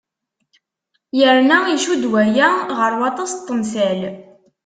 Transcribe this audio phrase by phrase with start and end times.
[1.19, 4.01] Yerna icudd waya ɣer waṭas n temsal.